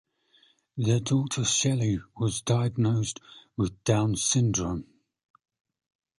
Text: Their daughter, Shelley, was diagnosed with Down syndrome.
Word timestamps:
Their 0.77 0.99
daughter, 0.99 1.45
Shelley, 1.45 1.99
was 2.17 2.41
diagnosed 2.41 3.19
with 3.55 3.83
Down 3.83 4.15
syndrome. 4.15 4.87